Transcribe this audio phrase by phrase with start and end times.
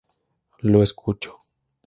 [0.61, 1.35] Lo escuchó.